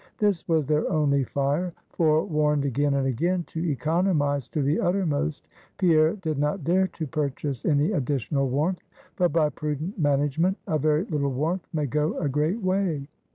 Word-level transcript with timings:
This 0.17 0.47
was 0.47 0.65
their 0.65 0.89
only 0.91 1.23
fire; 1.23 1.73
for, 1.91 2.25
warned 2.25 2.65
again 2.65 2.95
and 2.95 3.05
again 3.05 3.43
to 3.43 3.63
economize 3.69 4.47
to 4.47 4.63
the 4.63 4.79
uttermost, 4.79 5.47
Pierre 5.77 6.15
did 6.15 6.39
not 6.39 6.63
dare 6.63 6.87
to 6.87 7.05
purchase 7.05 7.65
any 7.65 7.91
additional 7.91 8.49
warmth. 8.49 8.81
But 9.15 9.31
by 9.31 9.49
prudent 9.49 9.99
management, 9.99 10.57
a 10.65 10.79
very 10.79 11.05
little 11.05 11.29
warmth 11.31 11.67
may 11.71 11.85
go 11.85 12.17
a 12.17 12.27
great 12.27 12.63
way. 12.63 13.09